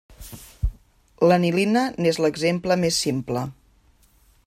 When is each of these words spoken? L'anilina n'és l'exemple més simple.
L'anilina 1.27 1.85
n'és 2.05 2.21
l'exemple 2.25 2.79
més 2.85 3.01
simple. 3.07 3.49